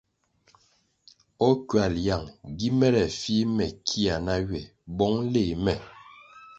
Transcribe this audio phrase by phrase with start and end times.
[1.47, 2.25] O ckywal yang
[2.57, 4.61] gi mere fih me kia na ywe
[4.97, 5.73] bong léh me?